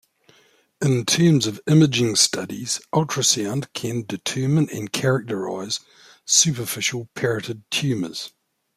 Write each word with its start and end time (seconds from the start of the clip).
In 0.81 1.05
terms 1.05 1.45
of 1.45 1.61
imaging 1.67 2.15
studies, 2.15 2.81
ultrasound 2.91 3.71
can 3.73 4.03
determine 4.03 4.67
and 4.71 4.91
characterize 4.91 5.79
superficial 6.25 7.09
parotid 7.15 7.61
tumors. 7.69 8.31